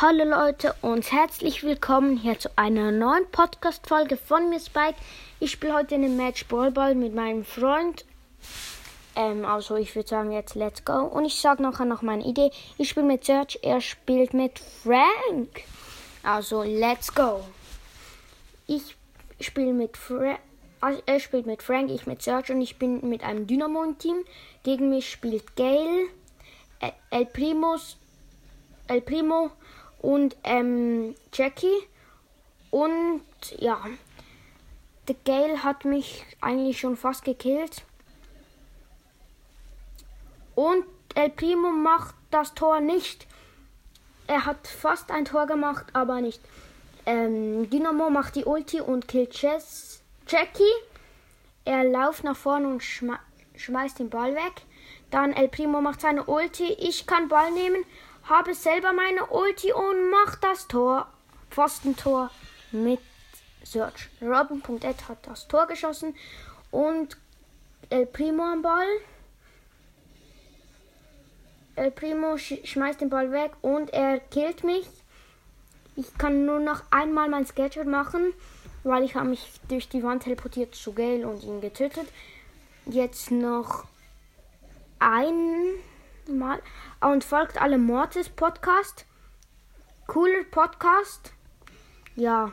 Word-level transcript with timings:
Hallo 0.00 0.22
Leute 0.22 0.76
und 0.80 1.10
herzlich 1.10 1.64
willkommen 1.64 2.16
hier 2.16 2.38
zu 2.38 2.48
einer 2.54 2.92
neuen 2.92 3.28
Podcast-Folge 3.32 4.16
von 4.16 4.48
mir, 4.48 4.60
Spike. 4.60 4.94
Ich 5.40 5.50
spiele 5.50 5.74
heute 5.74 5.96
eine 5.96 6.08
Match 6.08 6.46
Ballball 6.46 6.94
mit 6.94 7.16
meinem 7.16 7.44
Freund. 7.44 8.04
Ähm, 9.16 9.44
also 9.44 9.74
ich 9.74 9.96
würde 9.96 10.08
sagen 10.08 10.30
jetzt 10.30 10.54
let's 10.54 10.84
go. 10.84 11.00
Und 11.00 11.24
ich 11.24 11.40
sage 11.40 11.64
nachher 11.64 11.84
noch 11.84 12.02
meine 12.02 12.24
Idee. 12.24 12.52
Ich 12.76 12.90
spiele 12.90 13.06
mit 13.06 13.24
Serge, 13.24 13.58
er 13.60 13.80
spielt 13.80 14.34
mit 14.34 14.60
Frank. 14.60 15.64
Also 16.22 16.62
let's 16.62 17.12
go. 17.12 17.40
Ich 18.68 18.96
spiele 19.40 19.72
mit 19.72 19.96
Frank. 19.96 20.38
Also 20.80 21.02
er 21.06 21.18
spielt 21.18 21.46
mit 21.46 21.60
Frank, 21.60 21.90
ich 21.90 22.06
mit 22.06 22.22
Serge 22.22 22.52
und 22.52 22.60
ich 22.60 22.78
bin 22.78 23.08
mit 23.08 23.24
einem 23.24 23.48
Dynamo 23.48 23.82
im 23.82 23.98
Team. 23.98 24.18
Gegen 24.62 24.90
mich 24.90 25.10
spielt 25.10 25.56
Gale, 25.56 26.06
El 27.10 27.26
Primus, 27.26 27.96
El 28.86 29.00
Primo 29.00 29.50
und 30.00 30.36
ähm, 30.44 31.14
Jackie. 31.32 31.86
Und 32.70 33.22
ja, 33.58 33.80
der 35.08 35.16
Gale 35.24 35.64
hat 35.64 35.84
mich 35.84 36.24
eigentlich 36.40 36.80
schon 36.80 36.96
fast 36.96 37.24
gekillt. 37.24 37.82
Und 40.54 40.84
El 41.14 41.30
Primo 41.30 41.70
macht 41.70 42.14
das 42.30 42.54
Tor 42.54 42.80
nicht. 42.80 43.26
Er 44.26 44.44
hat 44.44 44.66
fast 44.66 45.10
ein 45.10 45.24
Tor 45.24 45.46
gemacht, 45.46 45.86
aber 45.94 46.20
nicht. 46.20 46.40
Ähm, 47.06 47.70
Dynamo 47.70 48.10
macht 48.10 48.36
die 48.36 48.44
Ulti 48.44 48.80
und 48.82 49.08
killt 49.08 49.40
Jess, 49.40 50.02
Jackie. 50.26 50.62
Er 51.64 51.84
läuft 51.84 52.24
nach 52.24 52.36
vorne 52.36 52.68
und 52.68 52.82
schme 52.82 53.18
schmeißt 53.56 53.98
den 53.98 54.10
Ball 54.10 54.34
weg. 54.34 54.52
Dann 55.10 55.32
El 55.32 55.48
Primo 55.48 55.80
macht 55.80 56.02
seine 56.02 56.24
Ulti. 56.24 56.64
Ich 56.74 57.06
kann 57.06 57.28
Ball 57.28 57.50
nehmen 57.50 57.84
habe 58.28 58.54
selber 58.54 58.92
meine 58.92 59.26
Ulti 59.26 59.72
und 59.72 60.10
mach 60.10 60.36
das 60.36 60.68
Tor. 60.68 61.06
Pfostentor 61.50 62.30
mit 62.72 63.00
Search. 63.64 64.08
Robin.ed 64.20 65.08
hat 65.08 65.26
das 65.26 65.48
Tor 65.48 65.66
geschossen 65.66 66.14
und 66.70 67.16
El 67.90 68.06
Primo 68.06 68.42
am 68.42 68.62
Ball. 68.62 68.86
El 71.74 71.90
Primo 71.90 72.36
sch 72.36 72.54
schmeißt 72.64 73.00
den 73.00 73.08
Ball 73.08 73.32
weg 73.32 73.52
und 73.62 73.90
er 73.94 74.18
killt 74.18 74.62
mich. 74.62 74.86
Ich 75.96 76.16
kann 76.18 76.44
nur 76.44 76.60
noch 76.60 76.82
einmal 76.90 77.28
mein 77.28 77.46
Sketcher 77.46 77.84
machen, 77.84 78.32
weil 78.84 79.04
ich 79.04 79.14
habe 79.14 79.28
mich 79.28 79.60
durch 79.68 79.88
die 79.88 80.02
Wand 80.02 80.24
teleportiert 80.24 80.74
zu 80.74 80.92
Gale 80.92 81.26
und 81.26 81.42
ihn 81.42 81.60
getötet. 81.60 82.08
Jetzt 82.84 83.30
noch 83.30 83.84
ein 84.98 85.74
mal 86.36 86.62
und 87.00 87.24
folgt 87.24 87.60
alle 87.60 87.78
Mortis 87.78 88.28
Podcast. 88.28 89.06
Cooler 90.06 90.44
Podcast. 90.50 91.32
Ja. 92.16 92.52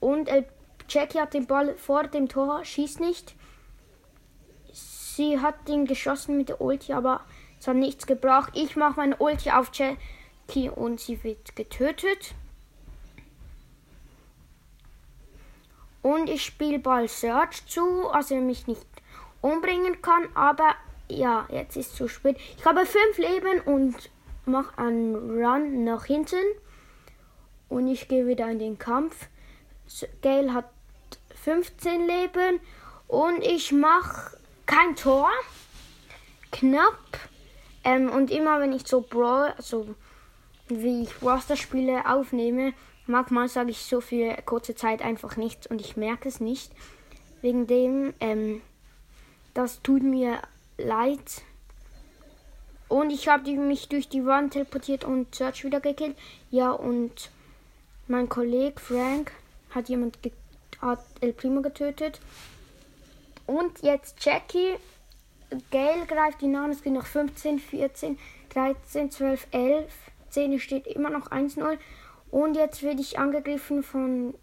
Und 0.00 0.28
El 0.28 0.46
Jackie 0.88 1.20
hat 1.20 1.34
den 1.34 1.46
Ball 1.46 1.74
vor 1.76 2.04
dem 2.04 2.28
Tor, 2.28 2.64
schießt 2.64 3.00
nicht. 3.00 3.34
Sie 4.72 5.40
hat 5.40 5.68
ihn 5.68 5.86
geschossen 5.86 6.36
mit 6.36 6.48
der 6.48 6.60
Ulti, 6.60 6.92
aber 6.92 7.20
es 7.58 7.68
hat 7.68 7.76
nichts 7.76 8.06
gebracht. 8.06 8.52
Ich 8.56 8.76
mache 8.76 8.96
meine 8.96 9.16
Ulti 9.16 9.50
auf 9.50 9.70
Jackie 9.72 10.68
und 10.68 11.00
sie 11.00 11.22
wird 11.22 11.54
getötet. 11.54 12.34
Und 16.02 16.28
ich 16.28 16.44
spiele 16.44 16.78
Ball 16.78 17.08
Search 17.08 17.64
zu, 17.66 18.08
also 18.10 18.34
mich 18.36 18.66
nicht 18.66 18.86
umbringen 19.40 20.02
kann, 20.02 20.28
aber 20.34 20.74
ja, 21.08 21.46
jetzt 21.50 21.76
ist 21.76 21.96
zu 21.96 22.08
spät. 22.08 22.36
Ich 22.56 22.64
habe 22.64 22.86
fünf 22.86 23.18
Leben 23.18 23.60
und 23.60 24.10
mache 24.44 24.78
einen 24.78 25.14
Run 25.14 25.84
nach 25.84 26.06
hinten. 26.06 26.44
Und 27.68 27.88
ich 27.88 28.08
gehe 28.08 28.26
wieder 28.26 28.50
in 28.50 28.58
den 28.58 28.78
Kampf. 28.78 29.28
Gail 30.20 30.52
hat 30.52 30.70
15 31.42 32.06
Leben. 32.06 32.60
Und 33.08 33.42
ich 33.42 33.72
mache 33.72 34.36
kein 34.66 34.96
Tor. 34.96 35.30
Knapp. 36.50 36.98
Ähm, 37.84 38.10
und 38.10 38.30
immer 38.30 38.60
wenn 38.60 38.72
ich 38.72 38.86
so 38.86 39.00
Brawl, 39.00 39.54
also 39.56 39.94
wie 40.68 41.02
ich 41.02 41.22
Roster 41.22 41.56
spiele, 41.56 42.08
aufnehme, 42.08 42.74
manchmal 43.06 43.48
sage 43.48 43.70
ich 43.70 43.78
so 43.78 44.00
für 44.00 44.36
kurze 44.44 44.74
Zeit 44.74 45.02
einfach 45.02 45.36
nichts 45.36 45.66
und 45.66 45.80
ich 45.80 45.96
merke 45.96 46.28
es 46.28 46.40
nicht. 46.40 46.72
Wegen 47.40 47.66
dem, 47.66 48.14
ähm, 48.20 48.62
das 49.54 49.82
tut 49.82 50.02
mir 50.02 50.40
leid. 50.78 51.42
Und 52.88 53.10
ich 53.10 53.28
habe 53.28 53.50
mich 53.52 53.88
durch 53.88 54.08
die 54.08 54.26
Wand 54.26 54.52
teleportiert 54.52 55.04
und 55.04 55.34
Search 55.34 55.64
wieder 55.64 55.80
gekillt. 55.80 56.16
Ja, 56.50 56.72
und 56.72 57.30
mein 58.06 58.28
Kollege 58.28 58.78
Frank 58.78 59.32
hat 59.70 59.88
jemand 59.88 60.18
hat 60.80 61.04
El 61.20 61.32
Primo 61.32 61.62
getötet. 61.62 62.20
Und 63.46 63.82
jetzt 63.82 64.24
Jackie. 64.24 64.74
Gail 65.70 66.06
greift 66.06 66.42
ihn 66.42 66.56
an. 66.56 66.70
Es 66.70 66.82
geht 66.82 66.92
noch 66.92 67.06
15, 67.06 67.58
14, 67.58 68.18
13, 68.50 69.10
12, 69.10 69.46
11. 69.50 69.92
10 70.30 70.58
steht 70.60 70.86
immer 70.86 71.10
noch 71.10 71.30
1-0. 71.30 71.78
Und 72.30 72.56
jetzt 72.56 72.82
werde 72.82 73.00
ich 73.00 73.18
angegriffen 73.18 73.82
von 73.82 74.34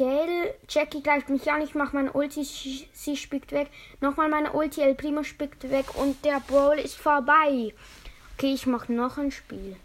Gale, 0.00 0.54
Jackie 0.66 1.02
greift 1.02 1.28
mich 1.28 1.52
an, 1.52 1.60
ich 1.60 1.74
mache 1.74 1.94
meine 1.94 2.14
Ulti, 2.14 2.42
sie 2.42 3.16
spickt 3.18 3.52
weg. 3.52 3.68
Nochmal 4.00 4.30
meine 4.30 4.54
Ulti, 4.54 4.80
El 4.80 4.94
Primo 4.94 5.22
spickt 5.22 5.68
weg 5.68 5.94
und 5.94 6.24
der 6.24 6.40
Brawl 6.40 6.78
ist 6.78 6.96
vorbei. 6.96 7.74
Okay, 8.32 8.54
ich 8.54 8.66
mache 8.66 8.94
noch 8.94 9.18
ein 9.18 9.30
Spiel. 9.30 9.76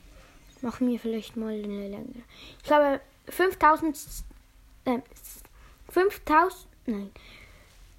Mach 0.62 0.80
mir 0.80 1.02
vielleicht 1.02 1.36
mal 1.36 1.52
eine 1.52 1.90
Länge. 1.90 2.24
Ich 2.64 2.72
habe 2.72 3.02
5000, 3.28 4.00
äh, 4.86 5.00
5000, 5.90 6.66
nein, 6.86 7.12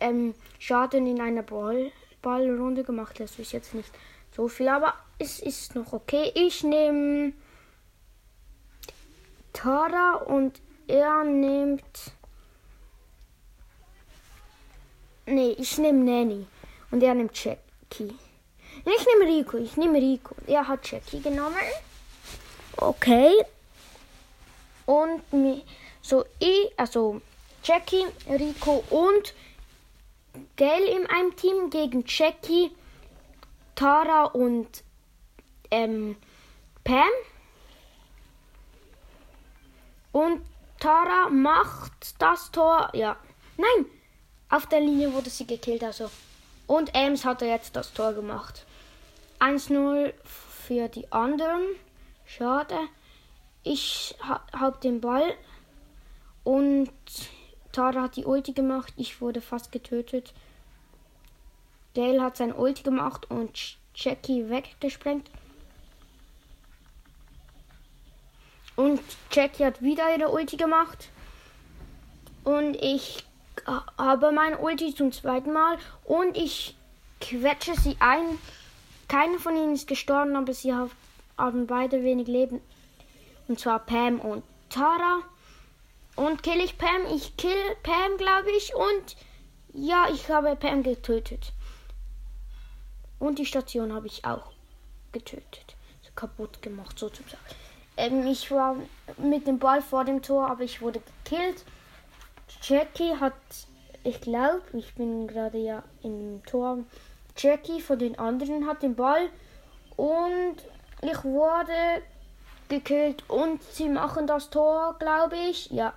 ähm, 0.00 0.34
Schaden 0.58 1.06
in 1.06 1.22
einer 1.22 1.42
Ball, 1.42 1.90
Ballrunde 2.20 2.84
gemacht. 2.84 3.18
Das 3.18 3.38
ist 3.38 3.52
jetzt 3.52 3.72
nicht 3.72 3.90
so 4.36 4.46
viel, 4.46 4.68
aber 4.68 4.92
es 5.18 5.40
ist 5.40 5.74
noch 5.74 5.94
okay. 5.94 6.32
Ich 6.34 6.62
nehme 6.62 7.32
Tara 9.56 10.16
und 10.16 10.60
er 10.86 11.24
nimmt. 11.24 12.12
Nee, 15.24 15.56
ich 15.58 15.78
nehme 15.78 16.04
Nanny 16.04 16.46
und 16.90 17.02
er 17.02 17.14
nimmt 17.14 17.42
Jackie. 17.42 18.14
Ich 18.84 19.06
nehme 19.06 19.24
Rico, 19.24 19.56
ich 19.56 19.76
nehme 19.78 19.98
Rico. 19.98 20.36
Er 20.46 20.68
hat 20.68 20.88
Jackie 20.90 21.20
genommen. 21.20 21.56
Okay. 22.76 23.32
Und 24.84 25.22
so 26.02 26.24
ich, 26.38 26.70
also 26.76 27.22
Jackie, 27.64 28.04
Rico 28.28 28.84
und 28.90 29.34
Gail 30.56 30.84
in 30.84 31.06
einem 31.06 31.34
Team 31.34 31.70
gegen 31.70 32.04
Jackie, 32.06 32.70
Tara 33.74 34.24
und 34.26 34.84
ähm, 35.70 36.16
Pam. 36.84 37.08
Und 40.16 40.40
Tara 40.80 41.28
macht 41.28 42.22
das 42.22 42.50
Tor. 42.50 42.88
Ja. 42.94 43.18
Nein! 43.58 43.84
Auf 44.48 44.64
der 44.64 44.80
Linie 44.80 45.12
wurde 45.12 45.28
sie 45.28 45.46
gekillt, 45.46 45.84
also. 45.84 46.10
Und 46.66 46.94
Ems 46.94 47.26
hat 47.26 47.42
jetzt 47.42 47.76
das 47.76 47.92
Tor 47.92 48.14
gemacht. 48.14 48.64
1-0 49.40 50.14
für 50.24 50.88
die 50.88 51.12
anderen. 51.12 51.60
Schade. 52.24 52.78
Ich 53.62 54.16
ha 54.26 54.40
hab 54.58 54.80
den 54.80 55.02
Ball. 55.02 55.34
Und 56.44 56.90
Tara 57.72 58.04
hat 58.04 58.16
die 58.16 58.24
Ulti 58.24 58.52
gemacht. 58.54 58.94
Ich 58.96 59.20
wurde 59.20 59.42
fast 59.42 59.70
getötet. 59.70 60.32
Dale 61.92 62.22
hat 62.22 62.38
sein 62.38 62.54
Ulti 62.54 62.82
gemacht 62.82 63.30
und 63.30 63.76
Jackie 63.94 64.48
weggesprengt. 64.48 65.30
Und 68.76 69.00
Jackie 69.32 69.64
hat 69.64 69.82
wieder 69.82 70.14
ihre 70.14 70.30
Ulti 70.30 70.56
gemacht. 70.56 71.08
Und 72.44 72.76
ich 72.76 73.24
habe 73.98 74.32
meine 74.32 74.58
Ulti 74.58 74.94
zum 74.94 75.12
zweiten 75.12 75.52
Mal. 75.52 75.78
Und 76.04 76.36
ich 76.36 76.76
quetsche 77.20 77.74
sie 77.74 77.96
ein. 77.98 78.38
Keine 79.08 79.38
von 79.38 79.56
ihnen 79.56 79.74
ist 79.74 79.88
gestorben, 79.88 80.36
aber 80.36 80.52
sie 80.52 80.74
haben 80.74 81.66
beide 81.66 82.02
wenig 82.04 82.28
Leben. 82.28 82.60
Und 83.48 83.58
zwar 83.58 83.78
Pam 83.78 84.20
und 84.20 84.44
Tara. 84.68 85.20
Und 86.16 86.42
kill 86.42 86.60
ich 86.60 86.76
Pam? 86.76 87.06
Ich 87.14 87.36
kill 87.36 87.76
Pam, 87.82 88.16
glaube 88.18 88.50
ich. 88.56 88.74
Und 88.74 89.16
ja, 89.72 90.08
ich 90.12 90.28
habe 90.28 90.54
Pam 90.56 90.82
getötet. 90.82 91.52
Und 93.18 93.38
die 93.38 93.46
Station 93.46 93.94
habe 93.94 94.06
ich 94.06 94.24
auch 94.24 94.52
getötet. 95.12 95.76
So 96.02 96.10
kaputt 96.14 96.60
gemacht, 96.60 96.98
sozusagen. 96.98 97.42
Ähm, 97.96 98.26
ich 98.26 98.50
war 98.50 98.76
mit 99.16 99.46
dem 99.46 99.58
Ball 99.58 99.82
vor 99.82 100.04
dem 100.04 100.22
Tor, 100.22 100.50
aber 100.50 100.62
ich 100.62 100.80
wurde 100.82 101.00
gekillt. 101.24 101.64
Jackie 102.62 103.14
hat, 103.18 103.34
ich 104.04 104.20
glaube, 104.20 104.62
ich 104.72 104.94
bin 104.94 105.26
gerade 105.26 105.58
ja 105.58 105.82
im 106.02 106.42
Tor. 106.44 106.78
Jackie 107.36 107.80
von 107.80 107.98
den 107.98 108.18
anderen 108.18 108.66
hat 108.66 108.82
den 108.82 108.94
Ball 108.94 109.28
und 109.96 110.56
ich 111.02 111.24
wurde 111.24 112.02
gekillt 112.68 113.22
und 113.28 113.62
sie 113.62 113.88
machen 113.88 114.26
das 114.26 114.50
Tor, 114.50 114.96
glaube 114.98 115.36
ich. 115.36 115.70
Ja. 115.70 115.92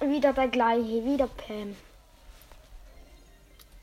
Wieder 0.00 0.32
der 0.32 0.48
gleiche, 0.48 1.04
wieder 1.04 1.26
Pam. 1.26 1.76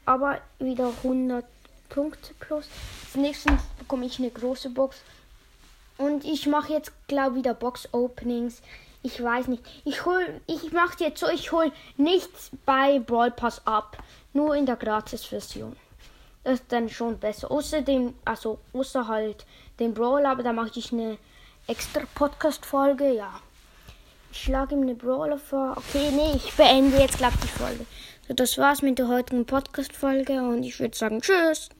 Aber 0.06 0.40
wieder 0.60 0.92
100 1.04 1.46
Punkte 1.90 2.34
plus. 2.40 2.68
Nächstens 3.14 3.62
bekomme 3.78 4.06
ich 4.06 4.20
eine 4.20 4.32
große 4.32 4.70
Box. 4.70 5.02
Und 5.98 6.26
ich 6.26 6.48
mache 6.48 6.74
jetzt, 6.74 6.92
glaube 7.08 7.32
ich, 7.32 7.44
wieder 7.44 7.54
Box-Openings. 7.54 8.62
Ich 9.04 9.22
weiß 9.22 9.48
nicht. 9.48 9.64
Ich 9.86 10.06
hol, 10.06 10.42
ich 10.48 10.72
mache 10.72 11.04
jetzt 11.04 11.20
so, 11.20 11.28
ich 11.28 11.52
hole 11.52 11.72
nichts 11.98 12.52
bei 12.66 13.00
Brawl 13.00 13.32
Pass 13.32 13.66
ab. 13.66 13.98
Nur 14.34 14.56
in 14.56 14.66
der 14.66 14.76
Gratis-Version. 14.76 15.76
Das 16.44 16.60
ist 16.60 16.72
dann 16.72 16.90
schon 16.90 17.18
besser. 17.18 17.52
Außerdem, 17.52 18.14
also 18.26 18.60
außer 18.74 19.08
halt 19.08 19.46
den 19.80 19.94
Brawl, 19.94 20.26
aber 20.26 20.44
da 20.44 20.54
mache 20.54 20.80
ich 20.80 20.92
eine 20.92 21.18
extra 21.68 22.02
Podcast-Folge, 22.16 23.14
ja. 23.14 23.42
Ich 24.32 24.44
schlage 24.44 24.76
ihm 24.76 24.84
eine 24.84 24.96
Brawler 24.96 25.40
vor. 25.40 25.74
Okay, 25.78 26.12
nee, 26.12 26.34
ich 26.36 26.54
beende 26.54 26.98
jetzt, 27.00 27.18
glaube 27.18 27.34
ich, 27.36 27.42
die 27.42 27.58
Folge. 27.60 27.86
So, 28.28 28.34
das 28.34 28.58
war's 28.58 28.82
mit 28.82 29.00
der 29.00 29.08
heutigen 29.08 29.46
Podcast-Folge 29.46 30.42
und 30.42 30.64
ich 30.64 30.80
würde 30.80 30.96
sagen, 30.96 31.22
tschüss. 31.22 31.70